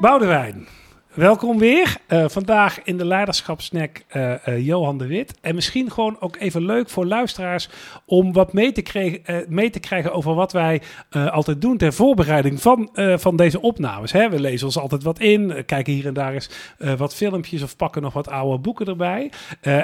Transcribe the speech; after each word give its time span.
Boudewijn, 0.00 0.66
welkom 1.14 1.58
weer. 1.58 1.96
Uh, 2.08 2.24
vandaag 2.28 2.82
in 2.82 2.96
de 2.96 3.04
leiderschapsnack 3.04 4.02
uh, 4.16 4.32
uh, 4.48 4.66
Johan 4.66 4.98
de 4.98 5.06
Wit. 5.06 5.34
En 5.40 5.54
misschien 5.54 5.90
gewoon 5.90 6.16
ook 6.20 6.36
even 6.36 6.64
leuk 6.64 6.88
voor 6.90 7.06
luisteraars 7.06 7.68
om 8.04 8.32
wat 8.32 8.52
mee 8.52 8.72
te, 8.72 8.82
kregen, 8.82 9.44
mee 9.48 9.70
te 9.70 9.80
krijgen 9.80 10.12
over 10.12 10.34
wat 10.34 10.52
wij 10.52 10.82
altijd 11.10 11.60
doen 11.60 11.76
ter 11.76 11.92
voorbereiding 11.92 12.60
van, 12.60 12.90
van 12.94 13.36
deze 13.36 13.60
opnames. 13.60 14.12
Hè? 14.12 14.28
We 14.28 14.40
lezen 14.40 14.66
ons 14.66 14.78
altijd 14.78 15.02
wat 15.02 15.18
in, 15.18 15.64
kijken 15.66 15.92
hier 15.92 16.06
en 16.06 16.14
daar 16.14 16.32
eens 16.32 16.50
wat 16.96 17.14
filmpjes 17.14 17.62
of 17.62 17.76
pakken 17.76 18.02
nog 18.02 18.12
wat 18.12 18.28
oude 18.28 18.58
boeken 18.58 18.86
erbij. 18.86 19.30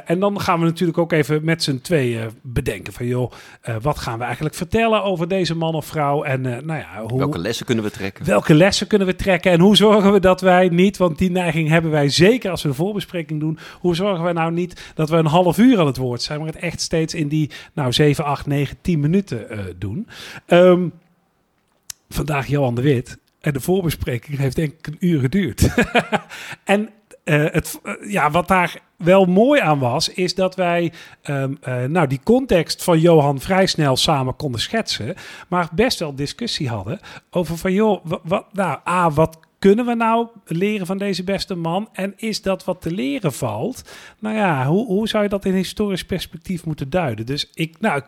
en 0.04 0.20
dan 0.20 0.40
gaan 0.40 0.60
we 0.60 0.64
natuurlijk 0.64 0.98
ook 0.98 1.12
even 1.12 1.44
met 1.44 1.62
z'n 1.62 1.80
tweeën 1.82 2.30
bedenken 2.42 2.92
van 2.92 3.06
joh, 3.06 3.32
wat 3.80 3.98
gaan 3.98 4.18
we 4.18 4.24
eigenlijk 4.24 4.54
vertellen 4.54 5.02
over 5.02 5.28
deze 5.28 5.56
man 5.56 5.74
of 5.74 5.86
vrouw? 5.86 6.22
En 6.22 6.40
nou 6.40 6.66
ja, 6.66 7.02
hoe, 7.06 7.18
welke 7.18 7.38
lessen 7.38 7.66
kunnen 7.66 7.84
we 7.84 7.90
trekken? 7.90 8.24
Welke 8.24 8.54
lessen 8.54 8.86
kunnen 8.86 9.06
we 9.06 9.16
trekken 9.16 9.52
en 9.52 9.60
hoe 9.60 9.76
zorgen 9.76 10.12
we 10.12 10.20
dat 10.20 10.40
wij 10.40 10.68
niet, 10.68 10.96
want 10.96 11.18
die 11.18 11.25
neiging 11.30 11.68
hebben 11.68 11.90
wij 11.90 12.08
zeker 12.08 12.50
als 12.50 12.62
we 12.62 12.68
de 12.68 12.74
voorbespreking 12.74 13.40
doen. 13.40 13.58
Hoe 13.80 13.94
zorgen 13.94 14.24
we 14.24 14.32
nou 14.32 14.52
niet 14.52 14.92
dat 14.94 15.10
we 15.10 15.16
een 15.16 15.26
half 15.26 15.58
uur 15.58 15.78
aan 15.78 15.86
het 15.86 15.96
woord 15.96 16.22
zijn, 16.22 16.38
maar 16.38 16.48
het 16.48 16.56
echt 16.56 16.80
steeds 16.80 17.14
in 17.14 17.28
die 17.28 17.50
nou 17.72 17.92
7, 17.92 18.24
8, 18.24 18.46
9, 18.46 18.76
10 18.80 19.00
minuten 19.00 19.46
uh, 19.50 19.58
doen. 19.78 20.08
Um, 20.46 20.92
vandaag 22.08 22.46
Johan 22.46 22.74
de 22.74 22.82
Wit. 22.82 23.18
En 23.40 23.52
de 23.52 23.60
voorbespreking 23.60 24.38
heeft 24.38 24.56
denk 24.56 24.72
ik 24.72 24.86
een 24.86 24.96
uur 25.00 25.20
geduurd. 25.20 25.68
en 26.64 26.90
uh, 27.24 27.44
het, 27.50 27.80
uh, 27.84 28.12
ja, 28.12 28.30
wat 28.30 28.48
daar 28.48 28.80
wel 28.96 29.24
mooi 29.24 29.60
aan 29.60 29.78
was, 29.78 30.08
is 30.08 30.34
dat 30.34 30.54
wij 30.54 30.92
uh, 31.24 31.44
nou, 31.86 32.06
die 32.06 32.20
context 32.24 32.84
van 32.84 33.00
Johan 33.00 33.40
vrij 33.40 33.66
snel 33.66 33.96
samen 33.96 34.36
konden 34.36 34.60
schetsen. 34.60 35.14
Maar 35.48 35.68
best 35.72 35.98
wel 35.98 36.14
discussie 36.14 36.68
hadden 36.68 37.00
over 37.30 37.56
van 37.56 37.72
joh, 37.72 38.04
wat, 38.22 38.46
nou, 38.52 38.78
A, 38.88 39.10
wat 39.10 39.38
kunnen 39.66 39.86
we 39.86 39.94
nou 39.94 40.28
leren 40.44 40.86
van 40.86 40.98
deze 40.98 41.24
beste 41.24 41.54
man? 41.54 41.88
En 41.92 42.14
is 42.16 42.42
dat 42.42 42.64
wat 42.64 42.80
te 42.80 42.90
leren 42.90 43.32
valt? 43.32 43.96
Nou 44.18 44.36
ja, 44.36 44.66
hoe, 44.66 44.86
hoe 44.86 45.08
zou 45.08 45.22
je 45.22 45.28
dat 45.28 45.44
in 45.44 45.54
historisch 45.54 46.04
perspectief 46.04 46.64
moeten 46.64 46.90
duiden? 46.90 47.26
Dus 47.26 47.50
ik, 47.54 47.80
nou, 47.80 48.02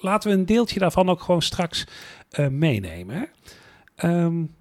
laten 0.00 0.30
we 0.30 0.36
een 0.36 0.46
deeltje 0.46 0.78
daarvan 0.78 1.08
ook 1.08 1.20
gewoon 1.20 1.42
straks 1.42 1.86
uh, 2.38 2.48
meenemen. 2.48 3.28
Um, 4.04 4.54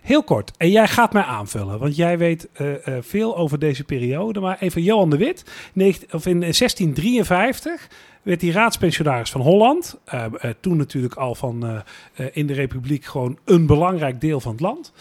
heel 0.00 0.22
kort. 0.22 0.52
En 0.56 0.70
jij 0.70 0.88
gaat 0.88 1.12
mij 1.12 1.22
aanvullen, 1.22 1.78
want 1.78 1.96
jij 1.96 2.18
weet 2.18 2.48
uh, 2.60 2.68
uh, 2.68 2.96
veel 3.00 3.36
over 3.36 3.58
deze 3.58 3.84
periode. 3.84 4.40
Maar 4.40 4.58
even 4.60 4.82
Johan 4.82 5.10
de 5.10 5.16
Wit, 5.16 5.44
19, 5.72 6.12
of 6.12 6.26
in 6.26 6.40
1653 6.40 7.88
werd 8.22 8.40
hij 8.40 8.50
raadspensionaris 8.50 9.30
van 9.30 9.40
Holland. 9.40 9.98
Uh, 10.14 10.24
uh, 10.32 10.50
toen 10.60 10.76
natuurlijk 10.76 11.14
al 11.14 11.34
van 11.34 11.66
uh, 11.66 12.26
in 12.32 12.46
de 12.46 12.52
Republiek 12.52 13.04
gewoon 13.04 13.38
een 13.44 13.66
belangrijk 13.66 14.20
deel 14.20 14.40
van 14.40 14.52
het 14.52 14.60
land. 14.60 14.92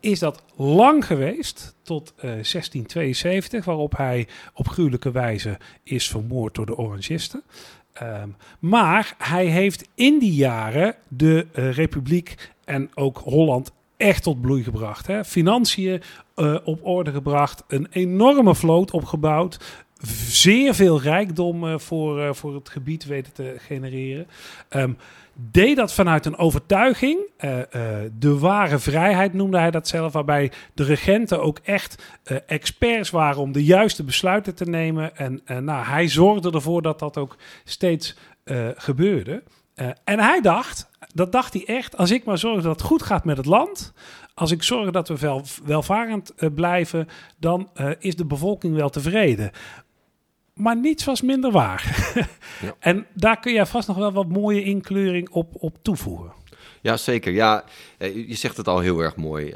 Is 0.00 0.18
dat 0.18 0.42
lang 0.56 1.06
geweest, 1.06 1.74
tot 1.82 2.12
1672, 2.16 3.64
waarop 3.64 3.96
hij 3.96 4.28
op 4.54 4.68
gruwelijke 4.68 5.10
wijze 5.10 5.58
is 5.82 6.08
vermoord 6.08 6.54
door 6.54 6.66
de 6.66 6.76
Orangisten. 6.76 7.42
Maar 8.58 9.14
hij 9.18 9.46
heeft 9.46 9.88
in 9.94 10.18
die 10.18 10.34
jaren 10.34 10.94
de 11.08 11.46
Republiek 11.52 12.52
en 12.64 12.90
ook 12.94 13.18
Holland 13.18 13.72
echt 13.96 14.22
tot 14.22 14.40
bloei 14.40 14.62
gebracht. 14.62 15.06
Hè? 15.06 15.24
Financiën 15.24 16.02
op 16.64 16.86
orde 16.86 17.12
gebracht, 17.12 17.64
een 17.68 17.86
enorme 17.90 18.54
vloot 18.54 18.90
opgebouwd, 18.90 19.58
zeer 20.28 20.74
veel 20.74 21.00
rijkdom 21.00 21.64
uh, 21.64 21.78
voor, 21.78 22.18
uh, 22.18 22.32
voor 22.32 22.54
het 22.54 22.68
gebied 22.68 23.04
weten 23.04 23.32
te 23.32 23.56
genereren. 23.58 24.26
Um, 24.70 24.98
deed 25.34 25.76
dat 25.76 25.94
vanuit 25.94 26.26
een 26.26 26.38
overtuiging. 26.38 27.18
Uh, 27.40 27.58
de 28.18 28.38
ware 28.38 28.78
vrijheid 28.78 29.32
noemde 29.32 29.58
hij 29.58 29.70
dat 29.70 29.88
zelf, 29.88 30.12
waarbij 30.12 30.52
de 30.74 30.84
regenten 30.84 31.42
ook 31.42 31.58
echt 31.62 32.02
experts 32.46 33.10
waren 33.10 33.40
om 33.42 33.52
de 33.52 33.64
juiste 33.64 34.04
besluiten 34.04 34.54
te 34.54 34.64
nemen. 34.64 35.16
En 35.16 35.42
nou, 35.46 35.84
hij 35.84 36.08
zorgde 36.08 36.50
ervoor 36.50 36.82
dat 36.82 36.98
dat 36.98 37.16
ook 37.16 37.36
steeds 37.64 38.16
gebeurde. 38.74 39.42
en 40.04 40.20
hij 40.20 40.40
dacht, 40.40 40.88
dat 41.14 41.32
dacht 41.32 41.52
hij 41.52 41.64
echt, 41.66 41.96
als 41.96 42.10
ik 42.10 42.24
maar 42.24 42.38
zorg 42.38 42.62
dat 42.62 42.72
het 42.72 42.88
goed 42.88 43.02
gaat 43.02 43.24
met 43.24 43.36
het 43.36 43.46
land, 43.46 43.92
als 44.34 44.50
ik 44.50 44.62
zorg 44.62 44.90
dat 44.90 45.08
we 45.08 45.18
wel, 45.18 45.42
welvarend 45.64 46.34
blijven, 46.54 47.08
dan 47.38 47.70
is 47.98 48.16
de 48.16 48.26
bevolking 48.26 48.74
wel 48.74 48.90
tevreden. 48.90 49.50
Maar 50.60 50.76
niets 50.76 51.04
was 51.04 51.22
minder 51.22 51.50
waar. 51.50 52.12
ja. 52.62 52.74
En 52.78 53.06
daar 53.12 53.40
kun 53.40 53.52
je 53.52 53.66
vast 53.66 53.88
nog 53.88 53.96
wel 53.96 54.12
wat 54.12 54.28
mooie 54.28 54.62
inkleuring 54.62 55.30
op, 55.30 55.54
op 55.58 55.76
toevoegen. 55.82 56.32
Ja, 56.80 56.96
zeker. 56.96 57.32
Ja, 57.32 57.64
eh, 57.98 58.28
je 58.28 58.34
zegt 58.34 58.56
het 58.56 58.68
al 58.68 58.78
heel 58.78 59.00
erg 59.00 59.16
mooi. 59.16 59.46
Uh, 59.46 59.54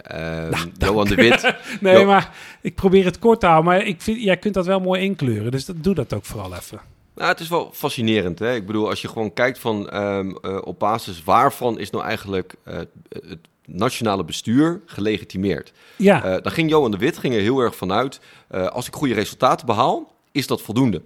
nou, 0.49 0.71
Johan 0.79 1.07
de 1.07 1.15
Wit. 1.15 1.55
nee, 1.81 1.99
jo 1.99 2.05
maar 2.05 2.35
ik 2.61 2.75
probeer 2.75 3.05
het 3.05 3.19
kort 3.19 3.41
te 3.41 3.47
houden. 3.47 3.73
Maar 3.73 3.87
ik 3.87 4.03
vind, 4.03 4.23
jij 4.23 4.37
kunt 4.37 4.55
dat 4.55 4.67
wel 4.67 4.81
mooi 4.81 5.03
inkleuren. 5.03 5.51
Dus 5.51 5.65
dat, 5.65 5.85
doe 5.85 5.95
dat 5.95 6.15
ook 6.15 6.25
vooral 6.25 6.55
even. 6.55 6.81
Nou, 7.15 7.29
het 7.29 7.41
is 7.41 7.49
wel 7.49 7.71
fascinerend. 7.73 8.39
Hè? 8.39 8.55
Ik 8.55 8.67
bedoel, 8.67 8.89
als 8.89 9.03
je 9.03 9.09
gewoon 9.09 9.33
kijkt 9.33 9.59
van 9.59 9.97
um, 9.97 10.39
uh, 10.43 10.59
op 10.65 10.79
basis 10.79 11.25
waarvan 11.25 11.79
is 11.79 11.91
nou 11.91 12.05
eigenlijk 12.05 12.55
uh, 12.69 12.77
het 13.09 13.39
nationale 13.65 14.25
bestuur 14.25 14.81
gelegitimeerd. 14.87 15.73
Ja. 15.97 16.25
Uh, 16.25 16.43
dan 16.43 16.53
ging 16.53 16.71
Johan 16.71 16.91
de 16.91 16.97
Wit 16.97 17.19
ging 17.19 17.35
er 17.35 17.41
heel 17.41 17.59
erg 17.59 17.77
vanuit, 17.77 18.21
als 18.49 18.87
ik 18.87 18.95
goede 18.95 19.15
resultaten 19.15 19.67
behaal, 19.67 20.14
is 20.35 20.47
dat 20.47 20.63
voldoende. 20.63 21.03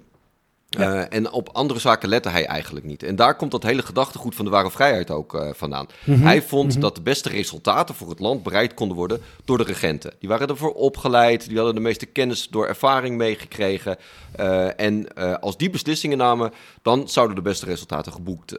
Ja. 0.69 0.95
Uh, 0.95 1.05
en 1.11 1.33
op 1.33 1.49
andere 1.53 1.81
zaken 1.81 2.09
lette 2.09 2.29
hij 2.29 2.47
eigenlijk 2.47 2.87
niet. 2.87 3.03
En 3.03 3.17
daar 3.17 3.37
komt 3.37 3.51
dat 3.51 3.63
hele 3.63 3.83
gedachtegoed 3.83 4.35
van 4.35 4.45
de 4.45 4.51
ware 4.51 4.71
vrijheid 4.71 5.11
ook 5.11 5.35
uh, 5.35 5.49
vandaan. 5.53 5.87
Mm 6.05 6.15
-hmm. 6.15 6.23
Hij 6.23 6.43
vond 6.43 6.65
mm 6.65 6.71
-hmm. 6.71 6.81
dat 6.81 6.95
de 6.95 7.01
beste 7.01 7.29
resultaten 7.29 7.95
voor 7.95 8.09
het 8.09 8.19
land 8.19 8.43
bereid 8.43 8.75
konden 8.75 8.97
worden 8.97 9.21
door 9.45 9.59
de 9.59 9.65
regenten. 9.65 10.13
Die 10.19 10.29
waren 10.29 10.49
ervoor 10.49 10.73
opgeleid, 10.73 11.49
die 11.49 11.57
hadden 11.57 11.75
de 11.75 11.81
meeste 11.81 12.07
kennis 12.07 12.49
door 12.49 12.67
ervaring 12.67 13.17
meegekregen. 13.17 13.97
Uh, 14.41 14.81
en 14.81 15.15
als 15.41 15.57
die 15.57 15.71
beslissingen 15.71 16.19
namen, 16.19 16.53
dan 16.83 17.09
zouden 17.09 17.37
de 17.37 17.43
beste 17.43 17.67
resultaten 17.67 18.13
geboekt 18.13 18.59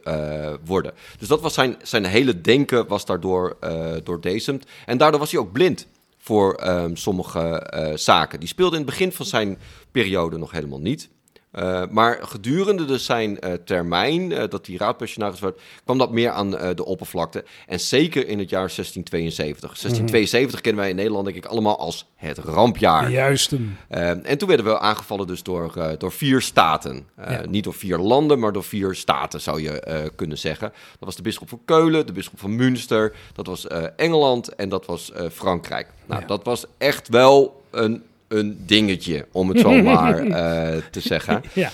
worden. 0.64 0.92
Dus 1.18 1.28
dat 1.28 1.40
was 1.40 1.54
zijn, 1.54 1.76
zijn 1.82 2.04
hele 2.04 2.40
denken 2.40 2.86
was 2.86 3.04
daardoor 3.04 3.56
doordezemd. 4.04 4.64
En 4.86 4.98
daardoor 4.98 5.20
was 5.20 5.30
hij 5.30 5.40
ook 5.40 5.52
blind 5.52 5.86
voor 6.22 6.62
um, 6.66 6.96
sommige 6.96 7.70
zaken. 7.94 8.40
Die 8.40 8.48
speelde 8.48 8.76
in 8.76 8.82
het 8.82 8.90
begin 8.90 9.12
van 9.12 9.26
zijn 9.26 9.58
periode 9.90 10.38
nog 10.38 10.50
helemaal 10.50 10.80
niet. 10.80 11.10
Uh, 11.52 11.82
maar 11.90 12.18
gedurende 12.22 12.84
dus 12.84 13.04
zijn 13.04 13.38
uh, 13.40 13.52
termijn, 13.52 14.30
uh, 14.30 14.42
dat 14.48 14.66
hij 14.66 14.76
raadpensionaris 14.76 15.40
werd, 15.40 15.60
kwam 15.84 15.98
dat 15.98 16.10
meer 16.10 16.30
aan 16.30 16.50
de 16.50 16.84
oppervlakte. 16.84 17.44
En 17.66 17.80
zeker 17.80 18.28
in 18.28 18.38
het 18.38 18.50
jaar 18.50 18.72
1672. 18.74 19.60
1672 19.60 20.56
mm. 20.56 20.62
kennen 20.62 20.80
wij 20.80 20.90
in 20.90 20.96
Nederland 20.96 21.24
denk 21.24 21.36
ik 21.36 21.46
allemaal 21.46 21.78
als 21.78 22.08
het 22.16 22.38
rampjaar. 22.38 23.10
Juist. 23.10 23.52
en 23.88 24.38
toen 24.38 24.48
werden 24.48 24.66
we 24.66 24.78
aangevallen 24.78 25.26
dus 25.26 25.42
door, 25.42 25.96
door 25.98 26.12
vier 26.12 26.40
staten. 26.40 27.06
Ja. 27.16 27.44
Niet 27.48 27.64
door 27.64 27.74
vier 27.74 27.98
landen, 27.98 28.38
maar 28.38 28.52
door 28.52 28.64
vier 28.64 28.94
staten 28.94 29.40
zou 29.40 29.62
je 29.62 30.10
kunnen 30.16 30.38
zeggen. 30.38 30.68
Dat 30.68 30.98
was 30.98 31.16
de 31.16 31.22
bisschop 31.22 31.48
van 31.48 31.60
Keulen, 31.64 32.06
de 32.06 32.12
bisschop 32.12 32.40
van 32.40 32.56
Münster, 32.56 33.16
dat 33.32 33.46
was 33.46 33.66
Engeland 33.96 34.54
en 34.54 34.68
dat 34.68 34.86
was 34.86 35.12
Frankrijk. 35.32 35.88
Nou, 36.06 36.20
ja. 36.20 36.26
dat 36.26 36.44
was 36.44 36.64
echt 36.78 37.08
wel 37.08 37.62
een 37.70 38.02
een 38.30 38.62
dingetje, 38.66 39.26
om 39.32 39.48
het 39.48 39.60
zo 39.60 39.82
maar 39.82 40.24
uh, 40.24 40.36
te 40.90 41.00
zeggen. 41.00 41.42
Ja. 41.52 41.70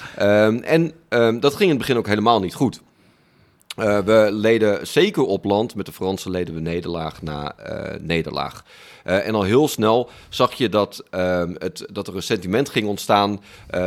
Um, 0.46 0.62
en 0.62 0.92
um, 1.08 1.40
dat 1.40 1.52
ging 1.52 1.62
in 1.62 1.68
het 1.68 1.78
begin 1.78 1.96
ook 1.96 2.06
helemaal 2.06 2.40
niet 2.40 2.54
goed. 2.54 2.80
Uh, 3.78 3.98
we 3.98 4.28
leden 4.32 4.86
zeker 4.86 5.22
op 5.22 5.44
land, 5.44 5.74
met 5.74 5.86
de 5.86 5.92
Fransen 5.92 6.30
leden 6.30 6.54
we 6.54 6.60
nederlaag 6.60 7.22
na 7.22 7.54
uh, 7.70 8.00
nederlaag. 8.00 8.64
Uh, 9.04 9.26
en 9.26 9.34
al 9.34 9.42
heel 9.42 9.68
snel 9.68 10.08
zag 10.28 10.52
je 10.52 10.68
dat, 10.68 11.04
ehm, 11.10 11.54
het, 11.58 11.86
dat 11.92 12.08
er 12.08 12.16
een 12.16 12.22
sentiment 12.22 12.68
ging 12.68 12.88
ontstaan 12.88 13.40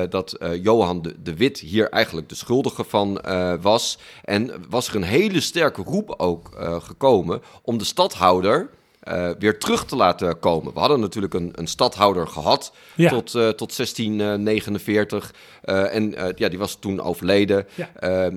dat 0.10 0.38
Johan 0.62 1.02
de, 1.02 1.16
de, 1.24 1.36
Wit 1.36 1.60
hier 1.60 1.90
eigenlijk 1.90 2.30
de 2.30 2.36
schuldige 2.36 2.84
van 2.84 3.22
was. 3.62 3.98
En 4.24 4.52
was 4.70 4.88
er 4.88 4.96
een 4.96 5.04
hele 5.04 5.40
sterke 5.40 5.82
roep 5.82 6.14
ook 6.18 6.50
gekomen 6.82 7.42
om 7.62 7.78
de 7.78 7.84
stadhouder 7.84 8.70
uh, 9.04 9.30
weer 9.40 9.60
terug 9.60 9.86
te 9.86 9.96
laten 9.96 10.40
komen. 10.40 10.74
We 10.74 10.80
hadden 10.80 11.00
natuurlijk 11.00 11.34
een, 11.34 11.52
een 11.56 11.68
stadhouder 11.68 12.28
gehad 12.28 12.74
ja. 12.96 13.10
tot, 13.10 13.34
uh, 13.34 13.50
tot 13.50 13.76
1649. 13.78 15.34
Uh, 15.66 15.96
en 15.96 16.16
ja, 16.36 16.50
die 16.50 16.58
was 16.58 16.76
toen 16.80 17.02
overleden. 17.02 17.68
Ja. 17.76 17.90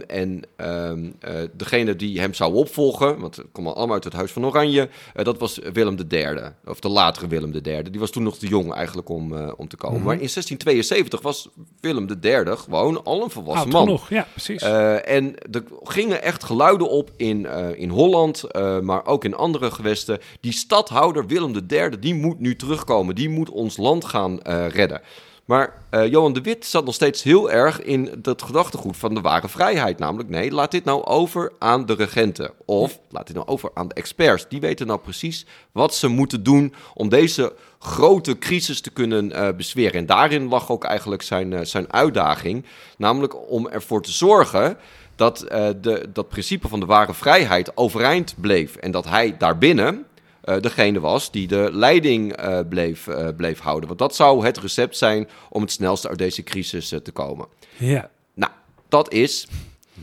en 0.07 0.43
um, 0.57 1.15
degene 1.53 1.97
die 1.97 2.21
hem 2.21 2.35
zou 2.35 2.55
opvolgen, 2.55 3.21
want 3.21 3.37
het 3.37 3.47
kwam 3.53 3.67
allemaal 3.67 3.95
uit 3.95 4.05
het 4.05 4.13
Huis 4.13 4.33
van 4.33 4.47
Oranje, 4.47 4.89
dat 5.15 5.39
was 5.39 5.59
Willem 5.73 5.97
III. 6.09 6.39
Of 6.67 6.81
de 6.81 6.89
latere 6.89 7.27
Willem 7.27 7.53
III. 7.63 7.83
Die 7.83 8.01
was 8.01 8.11
toen 8.11 8.23
nog 8.23 8.39
te 8.39 8.47
jong 8.47 8.73
eigenlijk 8.73 9.09
om, 9.09 9.33
om 9.57 9.69
te 9.69 9.77
komen. 9.77 9.99
Mm 9.99 10.07
-hmm. 10.07 10.17
Maar 10.17 10.23
in 10.23 10.31
1672 10.33 11.21
was 11.21 11.49
Willem 11.81 12.07
III 12.23 12.57
gewoon 12.57 13.05
al 13.05 13.23
een 13.23 13.31
volwassen 13.31 13.65
Oud 13.65 13.73
man. 13.73 13.83
Genoeg. 13.83 14.09
Ja, 14.09 14.27
precies. 14.31 14.63
en 14.63 15.35
er 15.51 15.65
gingen 15.83 16.23
echt 16.23 16.45
geluiden 16.45 16.89
op 16.89 17.11
in, 17.17 17.47
in 17.77 17.89
Holland, 17.89 18.45
maar 18.83 19.07
ook 19.07 19.25
in 19.25 19.35
andere 19.35 19.71
gewesten. 19.71 20.19
Die 20.41 20.52
stadhouder 20.53 21.27
Willem 21.27 21.55
III, 21.69 21.99
die 21.99 22.15
moet 22.15 22.41
nu 22.41 22.57
terugkomen. 22.57 23.15
Die 23.15 23.29
moet 23.29 23.51
ons 23.51 23.77
land 23.77 24.05
gaan 24.05 24.41
uh, 24.47 24.69
redden. 24.69 25.01
Maar 25.45 25.83
uh, 25.91 26.07
Johan 26.07 26.33
de 26.33 26.41
Wit 26.41 26.67
zat 26.67 26.85
nog 26.85 26.95
steeds 26.95 27.23
heel 27.23 27.51
erg 27.51 27.83
in 27.83 28.15
dat 28.19 28.43
gedachtegoed 28.43 28.97
van 28.97 29.15
de 29.15 29.21
ware 29.21 29.49
vrijheid. 29.49 29.99
Namelijk, 29.99 30.29
nee, 30.29 30.51
laat 30.51 30.71
dit 30.71 30.85
nou 30.85 31.05
over 31.05 31.53
aan 31.59 31.87
de 31.87 31.95
regenten. 31.95 32.51
Of 32.65 32.99
laat 33.09 33.27
dit 33.27 33.37
nou 33.37 33.49
over 33.49 33.71
aan 33.75 33.89
de 33.89 33.95
experts. 33.95 34.49
Die 34.49 34.61
weten 34.61 34.87
nou 34.87 35.01
precies 35.01 35.47
wat 35.73 35.95
ze 35.95 36.09
moeten 36.09 36.43
doen 36.43 36.75
om 36.95 37.09
deze 37.09 37.55
grote 37.79 38.39
crisis 38.39 38.81
te 38.81 38.91
kunnen 38.91 39.31
uh, 39.31 39.49
bezweren. 39.57 39.93
En 39.93 40.07
daarin 40.07 40.49
lag 40.49 40.71
ook 40.71 40.85
eigenlijk 40.85 41.23
zijn, 41.23 41.67
zijn 41.67 41.93
uitdaging. 41.93 42.65
Namelijk 42.97 43.51
om 43.51 43.69
ervoor 43.69 44.03
te 44.03 44.13
zorgen 44.13 44.77
dat 45.17 45.39
de, 45.81 46.09
dat 46.13 46.29
principe 46.29 46.69
van 46.69 46.81
de 46.81 46.87
ware 46.87 47.15
vrijheid 47.15 47.77
overeind 47.77 48.35
bleef. 48.41 48.77
En 48.77 48.91
dat 48.91 49.09
hij 49.09 49.37
daarbinnen 49.39 50.07
uh, 50.45 50.61
degene 50.61 51.01
was 51.01 51.31
die 51.31 51.47
de 51.47 51.69
leiding 51.73 52.45
uh, 52.45 52.61
bleef, 52.69 53.07
uh, 53.07 53.29
bleef 53.37 53.59
houden. 53.59 53.87
Want 53.87 53.99
dat 53.99 54.15
zou 54.15 54.45
het 54.45 54.59
recept 54.59 54.97
zijn 54.97 55.29
om 55.51 55.61
het 55.61 55.71
snelste 55.71 56.09
uit 56.09 56.19
deze 56.19 56.43
crisis 56.43 56.89
te 56.89 57.13
komen. 57.13 57.47
Ja. 57.77 58.11
Nou, 58.35 58.53
dat 58.89 59.13
is 59.13 59.47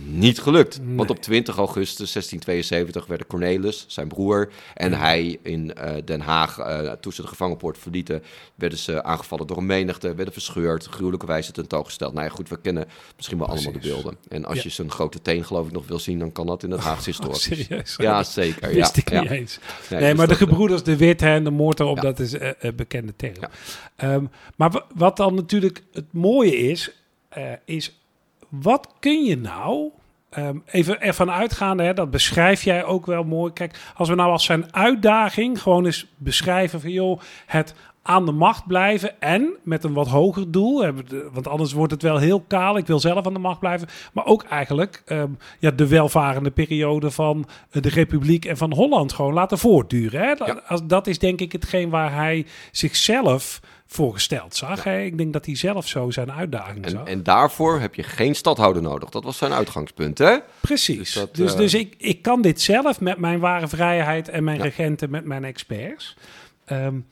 niet 0.06 0.40
gelukt. 0.40 0.82
Nee. 0.82 0.96
Want 0.96 1.10
op 1.10 1.22
20 1.22 1.58
augustus 1.58 2.12
1672 2.12 3.06
werden 3.06 3.28
Cornelis, 3.28 3.86
zijn 3.88 4.08
broer, 4.08 4.50
en 4.74 4.94
hij 4.94 5.40
in 5.44 5.72
uh, 5.78 5.92
Den 6.06 6.22
Haag, 6.22 6.60
uh, 6.60 6.92
toen 6.92 7.12
ze 7.12 7.22
de 7.22 7.28
gevangenpoort 7.28 7.78
verlieten, 7.78 8.24
werden 8.56 8.80
ze 8.80 9.04
aangevallen 9.04 9.48
door 9.48 9.58
een 9.58 9.66
menigte, 9.66 10.16
werden 10.16 10.34
verscheurd, 10.34 10.86
gruwelijke 10.86 11.26
wijze 11.26 11.52
tentoongesteld. 11.52 12.14
Nou 12.14 12.26
ja, 12.26 12.32
goed, 12.32 12.50
we 12.50 12.60
kennen 12.62 12.88
misschien 13.16 13.38
wel 13.38 13.48
Precies. 13.48 13.66
allemaal 13.66 13.82
de 13.82 13.90
beelden. 13.90 14.18
En 14.28 14.46
als 14.46 14.58
ja. 14.58 14.64
je 14.64 14.70
zijn 14.70 14.92
grote 14.92 15.22
teen, 15.22 15.46
geloof 15.46 15.68
ik, 15.68 15.72
nog 15.72 15.88
wil 15.88 16.00
zien, 16.00 16.20
dan 16.20 16.32
kan 16.32 16.48
dat 16.48 16.64
in 16.64 16.72
het 16.72 16.82
Haagse 16.82 17.10
historisch. 17.10 17.50
Oh, 17.50 17.58
serieus? 17.58 17.96
Ja, 17.98 18.24
zeker. 18.24 18.74
Wist 18.74 18.96
ja, 18.96 19.02
ik 19.02 19.12
niet 19.12 19.30
ja. 19.30 19.36
eens. 19.36 19.60
Nee, 19.90 20.00
nee 20.00 20.16
maar 20.16 20.28
de 20.28 20.36
gebroeders 20.36 20.84
De 20.84 20.98
Wit 20.98 21.22
en 21.22 21.44
de 21.44 21.52
moord 21.52 21.80
erop, 21.80 22.02
dat 22.02 22.20
is 22.20 22.34
een 22.34 22.56
uh, 22.62 22.72
bekende 22.72 23.16
term. 23.16 23.36
Um, 24.04 24.30
maar 24.56 24.84
wat 24.96 25.18
dan 25.18 25.36
natuurlijk 25.36 25.84
het 25.92 26.14
mooie 26.14 26.58
is, 26.58 26.92
is 27.66 27.99
wat 28.50 28.94
kun 29.00 29.24
je 29.24 29.38
nou 29.38 29.92
Um, 30.38 30.64
even 30.66 31.02
ervan 31.02 31.32
uitgaande, 31.32 31.84
hè, 31.84 31.94
dat 31.94 32.12
beschrijf 32.12 32.64
jij 32.64 32.86
ook 32.86 33.06
wel 33.06 33.24
mooi. 33.24 33.54
Kijk, 33.54 33.80
als 33.96 34.10
we 34.10 34.16
nou 34.16 34.32
als 34.32 34.46
zijn 34.46 34.74
uitdaging 34.74 35.62
gewoon 35.62 35.86
eens 35.86 36.08
beschrijven 36.18 36.82
van 36.82 36.92
joh, 36.92 37.20
het 37.46 37.74
aan 38.02 38.26
de 38.26 38.32
macht 38.32 38.68
blijven 38.68 39.22
en 39.22 39.50
met 39.64 39.84
een 39.84 39.94
wat 39.94 40.08
hoger 40.08 40.52
doel. 40.52 40.92
Want 41.32 41.48
anders 41.48 41.74
wordt 41.74 41.92
het 41.92 42.02
wel 42.02 42.18
heel 42.18 42.44
kaal. 42.48 42.78
Ik 42.78 42.88
wil 42.88 43.00
zelf 43.00 43.26
aan 43.26 43.34
de 43.34 43.40
macht 43.40 43.60
blijven. 43.60 43.88
Maar 44.14 44.26
ook 44.26 44.44
eigenlijk 44.44 45.04
um, 45.06 45.38
ja, 45.60 45.72
de 45.72 45.88
welvarende 45.88 46.52
periode 46.52 47.12
van 47.12 47.46
de 47.72 47.90
Republiek 47.90 48.46
en 48.46 48.58
van 48.58 48.74
Holland 48.74 49.14
gewoon 49.14 49.34
laten 49.34 49.58
voortduren. 49.58 50.22
Hè? 50.22 50.46
Ja. 50.46 50.80
Dat 50.84 51.08
is 51.08 51.20
denk 51.20 51.42
ik 51.42 51.52
hetgeen 51.52 51.90
waar 51.90 52.14
hij 52.14 52.46
zichzelf 52.72 53.62
voorgesteld 53.92 54.56
zag. 54.56 54.84
Ja. 54.84 54.92
Ik 54.92 55.18
denk 55.18 55.34
dat 55.34 55.46
hij 55.46 55.56
zelf 55.56 55.88
zo 55.88 56.12
zijn 56.12 56.32
uitdaging 56.32 56.86
en, 56.86 56.92
zag. 56.92 57.08
En 57.08 57.24
daarvoor 57.24 57.80
heb 57.80 57.96
je 57.96 58.04
geen 58.04 58.36
stadhouder 58.36 58.82
nodig. 58.82 59.10
Dat 59.10 59.24
was 59.24 59.38
zijn 59.38 59.52
uitgangspunt, 59.52 60.18
hè? 60.18 60.38
Precies. 60.60 60.98
Dus, 60.98 61.14
dat, 61.14 61.36
dus, 61.36 61.52
uh... 61.52 61.58
dus 61.58 61.74
ik, 61.74 61.96
ik 61.98 62.22
kan 62.22 62.42
dit 62.42 62.62
zelf 62.62 63.00
met 63.00 63.18
mijn 63.18 63.40
ware 63.40 63.68
vrijheid 63.68 64.30
en 64.30 64.44
mijn 64.44 64.58
ja. 64.58 64.64
regenten, 64.64 65.10
met 65.10 65.26
mijn 65.26 65.44
experts. 65.44 66.16
Um, 66.72 67.06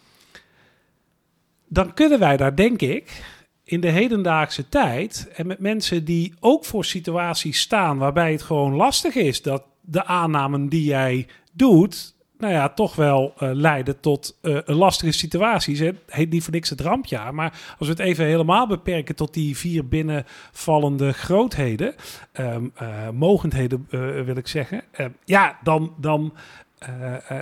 dan 1.67 1.93
kunnen 1.93 2.19
wij 2.19 2.37
daar, 2.37 2.55
denk 2.55 2.81
ik, 2.81 3.23
in 3.63 3.81
de 3.81 3.89
hedendaagse 3.89 4.69
tijd 4.69 5.29
en 5.35 5.47
met 5.47 5.59
mensen 5.59 6.05
die 6.05 6.33
ook 6.39 6.65
voor 6.65 6.85
situaties 6.85 7.59
staan 7.59 7.97
waarbij 7.97 8.31
het 8.31 8.41
gewoon 8.41 8.73
lastig 8.73 9.15
is 9.15 9.41
dat 9.41 9.63
de 9.81 10.05
aannamen 10.05 10.69
die 10.69 10.83
jij 10.83 11.27
doet, 11.51 12.15
nou 12.37 12.53
ja, 12.53 12.69
toch 12.69 12.95
wel 12.95 13.33
uh, 13.39 13.49
leiden 13.53 13.99
tot 13.99 14.37
uh, 14.41 14.59
lastige 14.65 15.11
situaties. 15.11 15.79
Het 15.79 15.95
heet 16.05 16.29
niet 16.29 16.43
voor 16.43 16.53
niks 16.53 16.69
het 16.69 16.81
rampjaar. 16.81 17.33
Maar 17.33 17.75
als 17.79 17.87
we 17.87 17.93
het 17.93 17.99
even 17.99 18.25
helemaal 18.25 18.67
beperken 18.67 19.15
tot 19.15 19.33
die 19.33 19.57
vier 19.57 19.87
binnenvallende 19.87 21.13
grootheden, 21.13 21.95
um, 22.39 22.73
mogendheden 23.13 23.87
wil 24.25 24.37
ik 24.37 24.47
zeggen, 24.47 24.83
ja, 25.25 25.59
dan, 25.63 25.93
dan, 25.97 26.33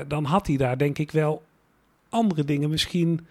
dan 0.07 0.24
had 0.24 0.47
hij 0.47 0.57
daar 0.57 0.77
denk 0.77 0.97
ik 0.97 1.12
wel 1.12 1.44
andere 2.09 2.44
dingen 2.44 2.69
misschien 2.69 3.27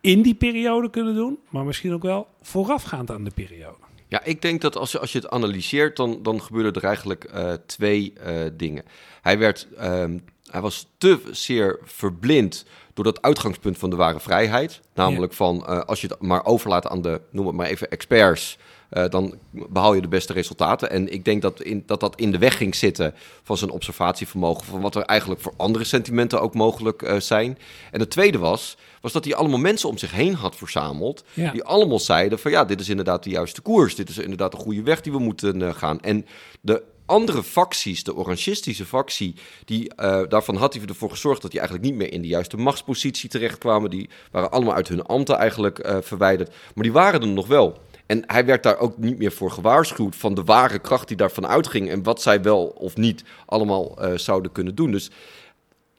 in 0.00 0.22
die 0.22 0.34
periode 0.34 0.90
kunnen 0.90 1.14
doen, 1.14 1.38
maar 1.48 1.64
misschien 1.64 1.92
ook 1.92 2.02
wel 2.02 2.26
voorafgaand 2.42 3.10
aan 3.10 3.24
de 3.24 3.30
periode. 3.34 3.76
Ja, 4.08 4.24
ik 4.24 4.42
denk 4.42 4.60
dat 4.60 4.76
als 4.76 4.92
je, 4.92 4.98
als 4.98 5.12
je 5.12 5.18
het 5.18 5.30
analyseert, 5.30 5.96
dan, 5.96 6.22
dan 6.22 6.42
gebeuren 6.42 6.72
er 6.72 6.84
eigenlijk 6.84 7.30
twee 7.66 8.12
dingen. 8.52 8.84
Hij, 9.22 9.38
werd, 9.38 9.68
um, 9.80 10.24
hij 10.52 10.60
was 10.60 10.86
te 10.98 11.20
zeer 11.30 11.78
verblind 11.84 12.64
door 12.94 13.04
dat 13.04 13.22
uitgangspunt 13.22 13.78
van 13.78 13.90
de 13.90 13.96
ware 13.96 14.20
vrijheid. 14.20 14.80
Namelijk 14.94 15.32
ja. 15.32 15.36
van, 15.36 15.64
uh, 15.68 15.80
als 15.80 16.00
je 16.00 16.06
het 16.06 16.20
maar 16.20 16.44
overlaat 16.44 16.86
aan 16.86 17.02
de, 17.02 17.20
noem 17.30 17.46
het 17.46 17.56
maar 17.56 17.66
even, 17.66 17.90
experts... 17.90 18.58
Uh, 18.92 19.04
dan 19.08 19.38
behaal 19.50 19.94
je 19.94 20.00
de 20.00 20.08
beste 20.08 20.32
resultaten. 20.32 20.90
En 20.90 21.12
ik 21.12 21.24
denk 21.24 21.42
dat, 21.42 21.62
in, 21.62 21.82
dat 21.86 22.00
dat 22.00 22.16
in 22.16 22.30
de 22.30 22.38
weg 22.38 22.56
ging 22.56 22.74
zitten 22.74 23.14
van 23.42 23.56
zijn 23.56 23.70
observatievermogen, 23.70 24.64
van 24.64 24.80
wat 24.80 24.94
er 24.94 25.02
eigenlijk 25.02 25.40
voor 25.40 25.52
andere 25.56 25.84
sentimenten 25.84 26.40
ook 26.40 26.54
mogelijk 26.54 27.02
uh, 27.02 27.20
zijn. 27.20 27.58
En 27.90 28.00
het 28.00 28.10
tweede 28.10 28.38
was, 28.38 28.76
was 29.00 29.12
dat 29.12 29.24
hij 29.24 29.34
allemaal 29.34 29.58
mensen 29.58 29.88
om 29.88 29.98
zich 29.98 30.12
heen 30.12 30.34
had 30.34 30.56
verzameld, 30.56 31.24
ja. 31.34 31.50
die 31.50 31.64
allemaal 31.64 31.98
zeiden 31.98 32.38
van 32.38 32.50
ja, 32.50 32.64
dit 32.64 32.80
is 32.80 32.88
inderdaad 32.88 33.24
de 33.24 33.30
juiste 33.30 33.60
koers, 33.60 33.94
dit 33.94 34.08
is 34.08 34.18
inderdaad 34.18 34.52
de 34.52 34.56
goede 34.56 34.82
weg 34.82 35.00
die 35.00 35.12
we 35.12 35.18
moeten 35.18 35.74
gaan. 35.74 36.00
En 36.00 36.26
de 36.60 36.82
andere 37.12 37.42
facties, 37.42 38.04
de 38.04 38.16
orangistische 38.16 38.84
factie, 38.84 39.34
die, 39.64 39.92
uh, 39.96 40.20
daarvan 40.28 40.56
had 40.56 40.74
hij 40.74 40.82
ervoor 40.86 41.10
gezorgd 41.10 41.42
dat 41.42 41.50
die 41.50 41.60
eigenlijk 41.60 41.90
niet 41.90 41.98
meer 41.98 42.12
in 42.12 42.22
de 42.22 42.28
juiste 42.28 42.56
machtspositie 42.56 43.28
terechtkwamen. 43.28 43.90
Die 43.90 44.10
waren 44.30 44.50
allemaal 44.50 44.74
uit 44.74 44.88
hun 44.88 45.02
ambten 45.02 45.36
eigenlijk 45.36 45.86
uh, 45.86 45.96
verwijderd. 46.00 46.48
Maar 46.74 46.84
die 46.84 46.92
waren 46.92 47.20
er 47.20 47.28
nog 47.28 47.46
wel. 47.46 47.78
En 48.06 48.22
hij 48.26 48.44
werd 48.44 48.62
daar 48.62 48.78
ook 48.78 48.98
niet 48.98 49.18
meer 49.18 49.32
voor 49.32 49.50
gewaarschuwd 49.50 50.16
van 50.16 50.34
de 50.34 50.44
ware 50.44 50.78
kracht 50.78 51.08
die 51.08 51.16
daarvan 51.16 51.46
uitging 51.46 51.90
en 51.90 52.02
wat 52.02 52.22
zij 52.22 52.42
wel 52.42 52.64
of 52.66 52.96
niet 52.96 53.24
allemaal 53.46 53.98
uh, 53.98 54.18
zouden 54.18 54.52
kunnen 54.52 54.74
doen. 54.74 54.90
Dus 54.90 55.10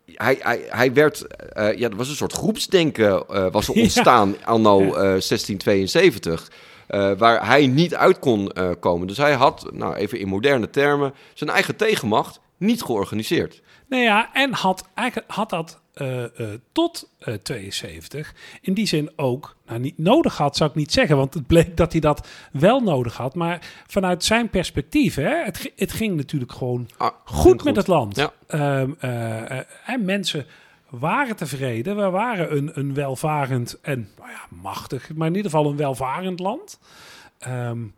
hij, 0.06 0.38
hij, 0.40 0.66
hij 0.70 0.94
werd, 0.94 1.26
ja, 1.56 1.90
er 1.90 1.96
was 1.96 2.10
een 2.10 2.16
soort 2.16 2.34
groepsdenken 2.34 3.26
was 3.52 3.68
er 3.68 3.74
ontstaan 3.84 4.36
ja. 4.40 4.46
anno 4.46 4.94
uh, 6.90 7.00
1672. 7.00 7.18
waar 7.18 7.48
hij 7.48 7.68
niet 7.68 7.96
uit 7.96 8.20
kon 8.20 8.52
komen. 8.80 9.08
Dus 9.08 9.18
hij 9.18 9.34
had, 9.34 9.70
nou 9.72 9.96
even 9.96 10.20
in 10.20 10.28
moderne 10.28 10.70
termen, 10.70 11.14
zijn 11.34 11.50
eigen 11.50 11.76
tegenmacht 11.76 12.40
niet 12.58 12.82
georganiseerd. 12.82 13.62
Nou 13.88 14.04
ja, 14.04 14.30
en 14.34 14.54
had, 14.54 14.90
eigenlijk 14.94 15.32
had 15.32 15.50
dat 15.50 15.82
uh, 15.96 16.18
uh, 16.18 16.48
tot 16.72 17.10
uh, 17.28 17.34
72 17.34 18.34
in 18.62 18.74
die 18.74 18.86
zin 18.88 19.12
ook 19.16 19.56
nou, 19.66 19.80
niet 19.80 19.98
nodig 19.98 20.38
had, 20.38 20.58
zou 20.58 20.70
ik 20.70 20.76
niet 20.76 20.92
zeggen. 20.92 21.18
Want 21.18 21.34
het 21.34 21.48
bleek 21.48 21.78
dat 21.78 21.92
hij 21.92 22.02
dat 22.02 22.28
wel 22.52 22.80
nodig 22.80 23.18
had. 23.18 23.36
Maar 23.36 23.62
vanuit 23.88 24.24
zijn 24.24 24.50
perspectief, 24.50 25.16
hè, 25.16 25.44
het, 25.44 25.72
het 25.76 25.92
ging 25.92 26.16
natuurlijk 26.16 26.52
gewoon 26.52 26.90
ah, 26.98 27.12
goed, 27.26 27.42
goed 27.42 27.64
met 27.64 27.76
het 27.76 27.88
land. 27.88 28.16
Ja. 28.16 28.34
En 29.86 30.06
mensen 30.06 30.46
waren 31.00 31.36
tevreden. 31.36 31.96
We 31.96 32.10
waren 32.10 32.58
een, 32.58 32.72
een 32.74 32.94
welvarend 32.94 33.80
en 33.82 34.10
nou 34.18 34.30
ja, 34.30 34.48
machtig, 34.62 35.14
maar 35.16 35.28
in 35.28 35.36
ieder 35.36 35.52
geval 35.52 35.70
een 35.70 35.78
welvarend 35.78 36.40
land. 36.40 36.80
Um, 37.48 37.94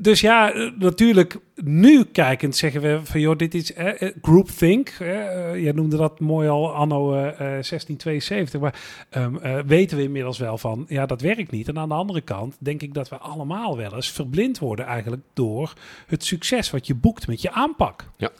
dus 0.00 0.20
ja, 0.20 0.52
natuurlijk, 0.78 1.36
nu 1.54 2.04
kijkend 2.04 2.56
zeggen 2.56 2.80
we 2.80 3.00
van 3.02 3.20
joh, 3.20 3.36
dit 3.36 3.54
is 3.54 3.72
eh, 3.72 4.10
groupthink. 4.22 4.88
Eh, 4.88 5.62
jij 5.62 5.72
noemde 5.72 5.96
dat 5.96 6.20
mooi 6.20 6.48
al 6.48 6.74
anno 6.74 7.14
eh, 7.14 7.38
1672. 7.38 8.60
Maar 8.60 8.80
um, 9.10 9.38
uh, 9.42 9.58
weten 9.66 9.96
we 9.96 10.02
inmiddels 10.02 10.38
wel 10.38 10.58
van, 10.58 10.84
ja, 10.88 11.06
dat 11.06 11.20
werkt 11.20 11.50
niet. 11.50 11.68
En 11.68 11.78
aan 11.78 11.88
de 11.88 11.94
andere 11.94 12.20
kant 12.20 12.56
denk 12.58 12.82
ik 12.82 12.94
dat 12.94 13.08
we 13.08 13.16
allemaal 13.16 13.76
wel 13.76 13.94
eens 13.94 14.10
verblind 14.10 14.58
worden 14.58 14.86
eigenlijk 14.86 15.22
door 15.32 15.72
het 16.06 16.24
succes 16.24 16.70
wat 16.70 16.86
je 16.86 16.94
boekt 16.94 17.26
met 17.26 17.42
je 17.42 17.50
aanpak. 17.50 18.04
Ja. 18.16 18.30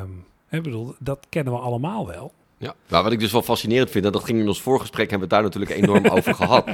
Um, 0.00 0.24
ik 0.56 0.62
bedoel, 0.62 0.94
dat 0.98 1.26
kennen 1.28 1.52
we 1.52 1.58
allemaal 1.58 2.06
wel. 2.06 2.32
Ja, 2.58 2.74
maar 2.88 3.02
wat 3.02 3.12
ik 3.12 3.20
dus 3.20 3.32
wel 3.32 3.42
fascinerend 3.42 3.90
vind, 3.90 4.04
en 4.04 4.12
dat 4.12 4.24
ging 4.24 4.38
in 4.40 4.48
ons 4.48 4.62
voorgesprek, 4.62 5.10
hebben 5.10 5.28
we 5.28 5.34
het 5.34 5.44
daar 5.44 5.52
natuurlijk 5.52 5.82
enorm 5.82 6.06
over 6.16 6.34
gehad. 6.34 6.68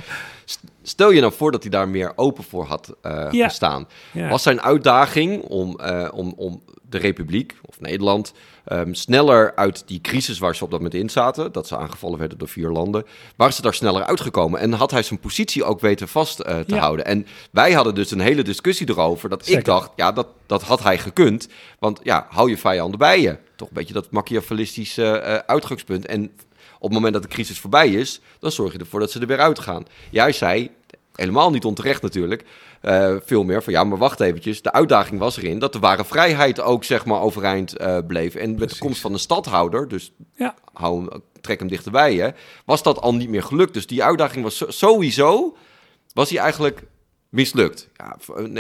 Stel 0.83 1.11
je 1.11 1.21
nou 1.21 1.33
voor 1.33 1.53
dat 1.53 1.63
hij 1.63 1.71
daar 1.71 1.89
meer 1.89 2.13
open 2.17 2.45
voor 2.45 2.65
had 2.65 2.95
uh, 3.03 3.29
ja. 3.31 3.49
gestaan. 3.49 3.89
Ja. 4.13 4.29
Was 4.29 4.43
zijn 4.43 4.61
uitdaging 4.61 5.43
om, 5.43 5.79
uh, 5.81 6.09
om, 6.13 6.33
om 6.37 6.63
de 6.93 6.99
Republiek 6.99 7.57
of 7.63 7.81
Nederland 7.81 8.33
um, 8.73 8.95
sneller 8.95 9.55
uit 9.55 9.83
die 9.87 10.01
crisis 10.01 10.39
waar 10.39 10.57
ze 10.57 10.65
op 10.65 10.71
dat 10.71 10.81
moment 10.81 11.03
in 11.03 11.11
zaten, 11.11 11.53
dat 11.53 11.67
ze 11.67 11.77
aangevallen 11.77 12.19
werden 12.19 12.39
door 12.39 12.49
vier 12.49 12.71
landen, 12.71 13.07
waren 13.37 13.55
ze 13.55 13.63
daar 13.63 13.75
sneller 13.75 14.05
uitgekomen. 14.05 14.61
En 14.61 14.73
had 14.73 14.91
hij 14.91 15.03
zijn 15.03 15.21
positie 15.21 15.65
ook 15.65 15.81
weten 15.81 16.09
vast 16.09 16.41
uh, 16.41 16.59
te 16.59 16.75
ja. 16.75 16.81
houden. 16.81 17.05
En 17.05 17.27
wij 17.51 17.73
hadden 17.73 17.95
dus 17.95 18.11
een 18.11 18.21
hele 18.21 18.43
discussie 18.43 18.89
erover 18.89 19.29
dat 19.29 19.45
Zeker. 19.45 19.59
ik 19.59 19.65
dacht, 19.65 19.91
ja, 19.97 20.13
dat, 20.13 20.27
dat 20.47 20.63
had 20.63 20.83
hij 20.83 20.99
gekund. 20.99 21.49
Want 21.79 22.01
ja, 22.03 22.27
hou 22.31 22.51
je 22.51 22.59
vijanden 22.59 22.99
bij 22.99 23.21
je. 23.21 23.37
Toch 23.57 23.69
een 23.69 23.75
beetje 23.75 23.95
dat 23.95 24.11
machiavellistische 24.11 25.23
uh, 25.25 25.35
uitgangspunt. 25.35 26.07
En 26.07 26.31
op 26.79 26.89
het 26.89 26.93
moment 26.93 27.13
dat 27.13 27.23
de 27.23 27.29
crisis 27.29 27.59
voorbij 27.59 27.89
is, 27.89 28.21
dan 28.39 28.53
zorg 28.53 28.73
je 28.73 28.79
ervoor 28.79 29.01
dat 29.01 29.11
ze 29.11 29.21
er 29.21 29.27
weer 29.27 29.41
uitgaan. 29.41 29.87
Jij 30.11 30.33
zei, 30.33 30.71
helemaal 31.15 31.51
niet 31.51 31.65
onterecht 31.65 32.03
natuurlijk, 32.03 32.45
uh, 32.83 33.17
veel 33.25 33.45
meer 33.45 33.63
van 33.63 33.73
ja, 33.73 33.85
maar 33.85 33.99
wacht 33.99 34.21
eventjes. 34.21 34.63
De 34.63 34.73
uitdaging 34.73 35.21
was 35.21 35.37
erin 35.37 35.59
dat 35.59 35.73
de 35.73 35.79
ware 35.79 36.05
vrijheid 36.05 36.61
ook 36.61 36.85
zeg 36.85 37.05
maar 37.05 37.21
overeind 37.21 37.81
uh, 37.81 37.99
bleef. 38.07 38.35
En 38.35 38.59
met 38.59 38.71
de 38.71 38.79
komst 38.79 39.01
van 39.01 39.13
een 39.13 39.19
stadhouder, 39.19 39.89
dus 39.89 40.13
ja. 40.35 40.55
hou 40.73 41.21
trek 41.41 41.59
hem 41.59 41.69
dichterbij 41.69 42.15
je, 42.15 42.35
was 42.65 42.83
dat 42.83 43.01
al 43.01 43.15
niet 43.15 43.29
meer 43.29 43.43
gelukt. 43.43 43.75
Dus 43.75 43.87
die 43.87 44.05
uitdaging 44.05 44.43
was 44.45 44.65
sowieso, 44.69 45.57
was 46.13 46.31
hij 46.31 46.39
eigenlijk 46.39 46.83
mislukt. 47.33 47.89
Ja, 47.97 48.17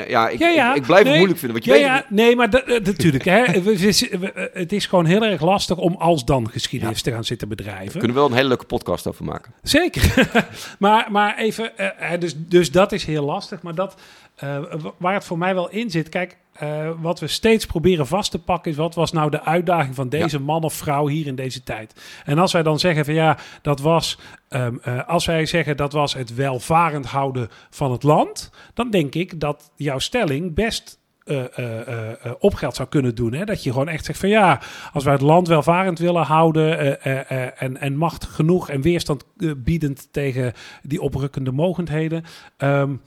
ja, 0.08 0.28
ik, 0.28 0.40
Ik, 0.40 0.76
ik, 0.76 0.82
blijf 0.82 1.06
het 1.06 1.16
moeilijk 1.16 1.38
vinden. 1.38 1.52
Want 1.52 1.64
je 1.64 1.80
ja, 1.80 1.94
weet, 1.94 2.04
ja, 2.08 2.14
nee, 2.14 2.36
maar 2.36 2.48
natuurlijk. 2.82 3.24
hè, 3.24 3.44
het 4.62 4.72
is 4.72 4.86
gewoon 4.86 5.04
heel 5.04 5.24
erg 5.24 5.40
lastig 5.40 5.78
om 5.78 5.94
als 5.94 6.24
dan 6.24 6.50
geschiedenis 6.50 7.02
te 7.02 7.10
gaan 7.12 7.24
zitten 7.24 7.48
bedrijven. 7.48 7.92
We 7.92 7.98
kunnen 7.98 8.16
wel 8.16 8.26
een 8.26 8.32
hele 8.32 8.48
leuke 8.48 8.64
podcast 8.64 9.06
over 9.06 9.24
maken. 9.24 9.52
Zeker. 9.62 10.30
maar, 10.78 11.08
maar 11.10 11.38
even, 11.38 11.72
uh, 11.76 12.10
dus, 12.18 12.34
dus 12.36 12.70
dat 12.70 12.92
is 12.92 13.04
heel 13.04 13.24
lastig. 13.24 13.62
Maar 13.62 13.74
dat, 13.74 14.00
uh, 14.44 14.74
waar 14.96 15.14
het 15.14 15.24
voor 15.24 15.38
mij 15.38 15.54
wel 15.54 15.70
in 15.70 15.90
zit, 15.90 16.08
kijk, 16.08 16.36
uh, 16.62 16.90
wat 17.00 17.20
we 17.20 17.26
steeds 17.26 17.66
proberen 17.66 18.06
vast 18.06 18.30
te 18.30 18.38
pakken 18.38 18.70
is 18.70 18.76
wat 18.76 18.94
was 18.94 19.12
nou 19.12 19.30
de 19.30 19.42
uitdaging 19.42 19.94
van 19.94 20.08
deze 20.08 20.40
man 20.40 20.62
of 20.62 20.74
vrouw 20.74 21.06
hier 21.06 21.26
in 21.26 21.34
deze 21.34 21.62
tijd. 21.62 22.02
En 22.24 22.38
als 22.38 22.52
wij 22.52 22.62
dan 22.62 22.78
zeggen 22.78 23.04
van 23.04 23.14
ja, 23.14 23.38
dat 23.62 23.80
was, 23.80 24.18
um, 24.48 24.80
uh, 24.84 25.08
als 25.08 25.26
wij 25.26 25.46
zeggen 25.46 25.76
dat 25.76 25.92
was 25.92 26.14
het 26.14 26.34
welvarend 26.34 27.06
houden 27.06 27.48
van 27.70 27.92
het 27.92 28.02
land, 28.02 28.50
dan 28.74 28.90
denk 28.90 29.14
ik 29.14 29.40
dat 29.40 29.72
jouw 29.76 29.98
stelling 29.98 30.54
best 30.54 31.00
uh, 31.24 31.42
uh, 31.56 31.88
uh, 31.88 32.12
op 32.38 32.54
geld 32.54 32.76
zou 32.76 32.88
kunnen 32.88 33.14
doen. 33.14 33.32
Hè? 33.32 33.44
Dat 33.44 33.62
je 33.62 33.70
gewoon 33.70 33.88
echt 33.88 34.04
zegt 34.04 34.18
van 34.18 34.28
ja, 34.28 34.60
als 34.92 35.04
wij 35.04 35.12
het 35.12 35.22
land 35.22 35.48
welvarend 35.48 35.98
willen 35.98 36.22
houden 36.22 37.00
en, 37.58 37.76
en 37.76 37.96
macht 37.96 38.24
genoeg 38.24 38.70
en 38.70 38.80
weerstand 38.80 39.24
biedend 39.56 40.08
tegen 40.12 40.52
die 40.82 41.00
oprukkende 41.00 41.52
mogendheden. 41.52 42.24
Um, 42.58 43.00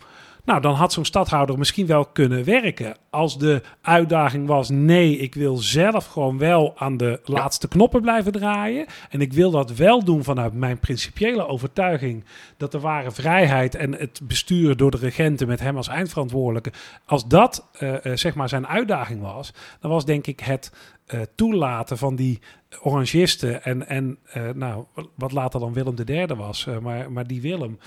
nou, 0.45 0.61
dan 0.61 0.73
had 0.73 0.93
zo'n 0.93 1.05
stadhouder 1.05 1.57
misschien 1.57 1.87
wel 1.87 2.05
kunnen 2.05 2.43
werken. 2.43 2.95
Als 3.15 3.37
de 3.37 3.61
uitdaging 3.81 4.47
was: 4.47 4.69
nee, 4.69 5.17
ik 5.17 5.35
wil 5.35 5.57
zelf 5.57 6.05
gewoon 6.05 6.37
wel 6.37 6.73
aan 6.77 6.97
de 6.97 7.19
laatste 7.23 7.67
knoppen 7.67 8.01
blijven 8.01 8.31
draaien. 8.31 8.85
En 9.09 9.21
ik 9.21 9.33
wil 9.33 9.51
dat 9.51 9.75
wel 9.75 10.03
doen 10.03 10.23
vanuit 10.23 10.53
mijn 10.53 10.79
principiële 10.79 11.47
overtuiging 11.47 12.23
dat 12.57 12.71
de 12.71 12.79
ware 12.79 13.11
vrijheid 13.11 13.75
en 13.75 13.93
het 13.93 14.19
besturen 14.23 14.77
door 14.77 14.91
de 14.91 14.97
regenten 14.97 15.47
met 15.47 15.59
hem 15.59 15.77
als 15.77 15.87
eindverantwoordelijke. 15.87 16.71
Als 17.05 17.27
dat 17.27 17.69
uh, 17.79 17.93
uh, 18.03 18.15
zeg 18.15 18.35
maar 18.35 18.49
zijn 18.49 18.67
uitdaging 18.67 19.21
was, 19.21 19.53
dan 19.79 19.91
was 19.91 20.05
denk 20.05 20.27
ik 20.27 20.39
het 20.39 20.71
uh, 21.13 21.21
toelaten 21.35 21.97
van 21.97 22.15
die 22.15 22.39
orangisten 22.81 23.63
en, 23.63 23.87
en 23.87 24.17
nou, 24.53 24.85
wat 25.15 25.31
later 25.31 25.59
dan 25.59 25.73
Willem 25.73 25.95
III 26.05 26.25
was, 26.25 26.67
maar, 26.81 27.11
maar 27.11 27.27
die 27.27 27.41
Willem 27.41 27.79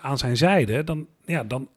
aan 0.00 0.18
zijn 0.18 0.36
zijde, 0.36 0.84
dan, 0.84 1.06
ja, 1.24 1.44
dan 1.44 1.68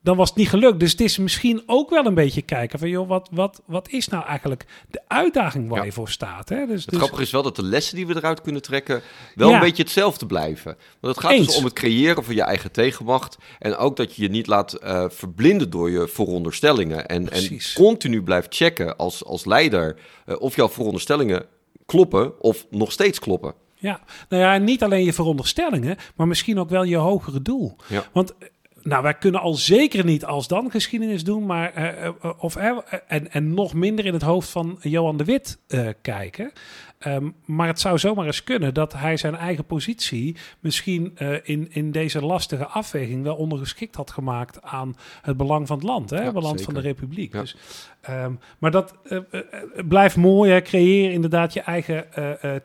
dan 0.00 0.16
was 0.16 0.28
het 0.28 0.38
niet 0.38 0.48
gelukt. 0.48 0.80
Dus 0.80 0.90
het 0.90 1.00
is 1.00 1.18
misschien 1.18 1.62
ook 1.66 1.90
wel 1.90 2.06
een 2.06 2.14
beetje 2.14 2.42
kijken 2.42 2.78
van, 2.78 2.88
joh, 2.88 3.08
wat, 3.08 3.28
wat, 3.32 3.62
wat 3.66 3.88
is 3.88 4.08
nou 4.08 4.24
eigenlijk 4.24 4.66
de 4.90 5.00
uitdaging 5.08 5.68
waar 5.68 5.84
je 5.84 5.92
voor 5.92 6.08
staat? 6.08 6.48
Hè? 6.48 6.66
Dus, 6.66 6.80
het 6.80 6.90
dus... 6.90 6.98
grappige 6.98 7.22
is 7.22 7.30
wel 7.30 7.42
dat 7.42 7.56
de 7.56 7.62
lessen 7.62 7.96
die 7.96 8.06
we 8.06 8.16
eruit 8.16 8.40
kunnen 8.40 8.62
trekken 8.62 9.02
wel 9.34 9.52
een 9.52 9.60
beetje 9.60 9.82
hetzelfde 9.82 10.26
blijven. 10.26 10.76
Want 11.00 11.16
het 11.16 11.24
gaat 11.24 11.36
dus 11.36 11.56
om 11.56 11.64
het 11.64 11.72
creëren 11.72 12.24
van 12.24 12.34
je 12.34 12.42
eigen 12.42 12.72
tegenmacht 12.72 13.38
en 13.58 13.76
ook 13.76 13.96
dat 13.96 14.14
je 14.14 14.22
je 14.22 14.28
niet 14.28 14.46
laat 14.46 14.78
uh, 14.82 15.04
verblinden 15.08 15.70
door 15.70 15.90
je 15.90 16.08
veronderstellingen 16.08 17.08
en, 17.08 17.30
en 17.30 17.58
continu 17.74 18.22
blijft 18.22 18.54
checken 18.54 18.96
als, 18.96 19.24
als 19.24 19.44
leider 19.44 19.96
uh, 20.26 20.40
of 20.40 20.56
jouw 20.56 20.68
veronderstellingen 20.68 21.46
kloppen 21.86 22.40
of 22.40 22.66
nog 22.70 22.92
steeds 22.92 23.18
kloppen. 23.18 23.54
Ja, 23.80 24.00
nou 24.28 24.42
ja, 24.42 24.56
niet 24.56 24.82
alleen 24.82 25.04
je 25.04 25.12
veronderstellingen, 25.12 25.96
maar 26.16 26.28
misschien 26.28 26.58
ook 26.58 26.68
wel 26.68 26.82
je 26.82 26.96
hogere 26.96 27.42
doel. 27.42 27.76
Ja. 27.86 28.04
Want 28.12 28.34
nou, 28.82 29.02
wij 29.02 29.14
kunnen 29.14 29.40
al 29.40 29.54
zeker 29.54 30.04
niet 30.04 30.24
als 30.24 30.48
dan 30.48 30.70
geschiedenis 30.70 31.24
doen, 31.24 31.46
maar 31.46 31.96
uh, 32.02 32.30
of, 32.38 32.56
uh, 32.56 32.78
en, 33.06 33.32
en 33.32 33.54
nog 33.54 33.74
minder 33.74 34.06
in 34.06 34.12
het 34.12 34.22
hoofd 34.22 34.48
van 34.48 34.78
Johan 34.80 35.16
de 35.16 35.24
Wit 35.24 35.58
kijken. 36.02 36.52
Um, 37.06 37.34
maar 37.44 37.66
het 37.66 37.80
zou 37.80 37.98
zomaar 37.98 38.26
eens 38.26 38.44
kunnen 38.44 38.74
dat 38.74 38.92
hij 38.92 39.16
zijn 39.16 39.34
eigen 39.34 39.64
positie 39.64 40.36
misschien 40.60 41.18
in, 41.42 41.68
in 41.70 41.92
deze 41.92 42.24
lastige 42.24 42.66
afweging 42.66 43.22
wel 43.22 43.36
ondergeschikt 43.36 43.94
had 43.94 44.10
gemaakt 44.10 44.62
aan 44.62 44.96
het 45.22 45.36
belang 45.36 45.66
van 45.66 45.76
het 45.76 45.86
land, 45.86 46.10
hè? 46.10 46.16
Ja, 46.16 46.24
het 46.24 46.32
belang 46.32 46.58
zeker. 46.58 46.72
van 46.72 46.82
de 46.82 46.88
republiek. 46.88 47.32
Ja. 47.32 47.40
Dus, 47.40 47.56
um, 48.10 48.38
maar 48.58 48.70
dat 48.70 48.94
blijft 49.88 50.16
mooi, 50.16 50.50
hè? 50.50 50.62
creëer 50.62 51.10
inderdaad 51.10 51.52
je 51.52 51.60
eigen 51.60 52.06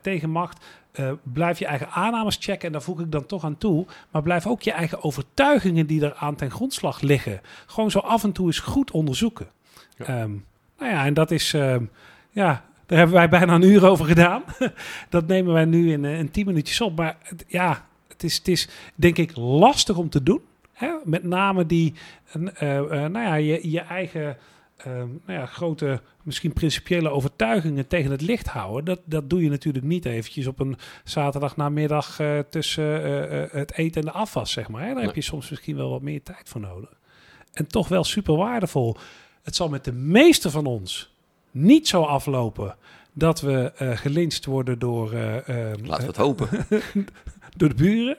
tegenmacht. 0.02 0.66
Uh, 1.00 1.12
blijf 1.24 1.60
je 1.60 1.66
eigen 1.66 1.90
aannames 1.90 2.38
checken 2.40 2.66
en 2.68 2.72
daar 2.72 2.82
voeg 2.82 3.00
ik 3.00 3.12
dan 3.12 3.26
toch 3.26 3.44
aan 3.44 3.58
toe. 3.58 3.86
Maar 4.12 4.22
blijf 4.22 4.48
ook 4.48 4.62
je 4.62 4.72
eigen 4.72 5.04
overtuigingen 5.04 5.88
die 5.88 6.06
er 6.06 6.14
aan 6.14 6.36
ten 6.36 6.52
grondslag 6.52 7.02
liggen. 7.02 7.42
Gewoon 7.66 7.92
zo 7.92 8.00
af 8.00 8.24
en 8.24 8.32
toe 8.32 8.46
eens 8.46 8.60
goed 8.60 8.92
onderzoeken. 8.92 9.48
Ja. 9.98 10.22
Um, 10.22 10.46
nou 10.78 10.92
ja, 10.92 11.06
en 11.06 11.14
dat 11.14 11.32
is, 11.32 11.54
uh, 11.54 11.76
ja, 12.30 12.66
daar 12.86 12.98
hebben 12.98 13.16
wij 13.16 13.30
bijna 13.30 13.54
een 13.54 13.64
uur 13.64 13.86
over 13.88 14.06
gedaan. 14.06 14.44
dat 15.10 15.28
nemen 15.28 15.54
wij 15.54 15.66
nu 15.66 15.92
in, 15.92 16.04
uh, 16.04 16.20
in 16.20 16.32
tien 16.32 16.46
minuutjes 16.46 16.82
op. 16.82 16.98
Maar 16.98 17.18
het, 17.22 17.46
ja, 17.48 17.86
het 18.08 18.24
is, 18.24 18.38
het 18.38 18.48
is 18.48 18.70
denk 18.96 19.18
ik 19.18 19.36
lastig 19.36 19.98
om 19.98 20.10
te 20.10 20.24
doen. 20.24 20.42
Hè? 20.74 20.90
Met 21.04 21.24
name 21.24 21.66
die, 21.66 21.94
nou 22.60 23.20
ja, 23.20 23.36
je, 23.36 23.70
je 23.72 23.80
eigen 23.80 24.38
um, 24.88 25.22
nou 25.26 25.40
ja, 25.40 25.46
grote, 25.46 26.02
misschien 26.24 26.54
principiële 26.54 27.10
overtuigingen 27.10 27.88
tegen 27.88 28.12
het 28.12 28.22
licht 28.22 28.48
houden. 28.48 28.86
Dat, 28.86 29.00
dat 29.06 29.30
doe 29.30 29.44
je 29.44 29.50
natuurlijk 29.50 29.86
niet 29.86 30.06
eventjes 30.06 30.48
op 30.48 30.60
een 30.60 30.78
zaterdag 31.04 31.56
namiddag 31.56 32.20
uh, 32.20 32.40
tussen 32.40 33.06
uh, 33.06 33.44
het 33.52 33.74
eten 33.74 34.02
en 34.02 34.08
de 34.08 34.14
afwas, 34.14 34.52
zeg 34.52 34.70
maar. 34.70 34.82
Hè? 34.82 34.88
Daar 34.88 34.96
nee. 34.96 35.06
heb 35.06 35.16
je 35.16 35.22
soms 35.22 35.50
misschien 35.50 35.76
wel 35.76 35.90
wat 35.90 36.02
meer 36.02 36.24
tijd 36.24 36.50
voor 36.50 36.62
nodig. 36.62 36.94
En 37.54 37.68
toch 37.68 37.88
wel 37.88 38.04
super 38.04 38.36
waardevol. 38.36 38.96
Het 39.44 39.56
zal 39.56 39.70
met 39.70 39.84
de 39.84 39.94
meeste 39.94 40.50
van 40.50 40.66
ons 40.66 41.14
niet 41.52 41.88
zo 41.88 42.02
aflopen 42.02 42.76
dat 43.14 43.42
we 43.42 43.72
uh, 43.82 43.98
gelincht 43.98 44.46
worden 44.46 44.80
door... 44.80 45.14
Uh, 45.14 45.36
Laten 45.84 46.04
we 46.04 46.06
het 46.06 46.18
hopen. 46.18 46.50
door 47.58 47.70
de 47.70 47.76
buren. 47.76 48.18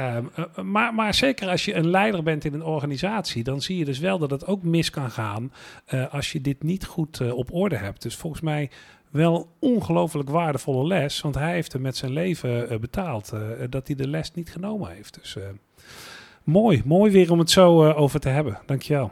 Um, 0.00 0.30
uh, 0.38 0.64
maar, 0.64 0.94
maar, 0.94 1.14
zeker 1.14 1.48
als 1.48 1.64
je 1.64 1.74
een 1.74 1.90
leider 1.90 2.22
bent 2.22 2.44
in 2.44 2.54
een 2.54 2.64
organisatie, 2.64 3.44
dan 3.44 3.62
zie 3.62 3.78
je 3.78 3.84
dus 3.84 3.98
wel 3.98 4.18
dat 4.18 4.30
het 4.30 4.46
ook 4.46 4.62
mis 4.62 4.90
kan 4.90 5.10
gaan 5.10 5.52
uh, 5.88 6.14
als 6.14 6.32
je 6.32 6.40
dit 6.40 6.62
niet 6.62 6.84
goed 6.84 7.32
op 7.32 7.52
orde 7.52 7.76
hebt. 7.76 8.02
Dus 8.02 8.16
volgens 8.16 8.42
mij 8.42 8.70
wel 9.10 9.48
ongelooflijk 9.58 10.28
waardevolle 10.28 10.86
les, 10.86 11.20
want 11.20 11.34
hij 11.34 11.52
heeft 11.52 11.72
er 11.72 11.80
met 11.80 11.96
zijn 11.96 12.12
leven 12.12 12.80
betaald 12.80 13.32
dat 13.70 13.86
hij 13.86 13.96
de 13.96 14.08
les 14.08 14.32
niet 14.32 14.50
genomen 14.50 14.90
heeft. 14.90 15.14
Dus 15.14 15.36
mooi, 16.44 16.82
mooi 16.84 17.12
weer 17.12 17.32
om 17.32 17.38
het 17.38 17.50
zo 17.50 17.92
over 17.92 18.20
te 18.20 18.28
hebben. 18.28 18.58
Dankjewel. 18.66 19.10